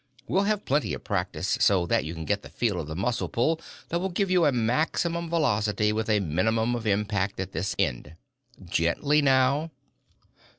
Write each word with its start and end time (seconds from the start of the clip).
We'll 0.27 0.45
have 0.49 0.65
plenty 0.65 0.95
of 0.95 1.03
practice, 1.03 1.59
so 1.61 1.85
that 1.85 2.05
you 2.05 2.15
can 2.15 2.25
get 2.25 2.41
the 2.41 2.49
feel 2.49 2.79
of 2.79 2.87
the 2.87 2.95
muscle 2.95 3.29
pull 3.29 3.61
that 3.89 3.99
will 3.99 4.09
give 4.09 4.31
you 4.31 4.45
a 4.45 4.51
maximum 4.51 5.25
of 5.25 5.29
velocity 5.29 5.93
with 5.93 6.09
a 6.09 6.19
minimum 6.21 6.73
of 6.73 6.87
impact 6.87 7.39
at 7.39 7.51
this 7.51 7.75
end. 7.77 8.15
Gently, 8.65 9.21
now." 9.21 9.69